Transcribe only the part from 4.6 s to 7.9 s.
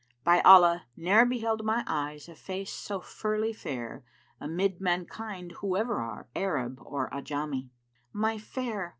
mankind whoever are, Arab or Ajamí.